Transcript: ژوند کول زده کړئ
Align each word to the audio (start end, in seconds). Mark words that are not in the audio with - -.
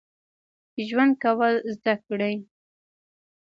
ژوند 0.87 1.13
کول 1.23 1.53
زده 1.75 1.95
کړئ 2.05 2.35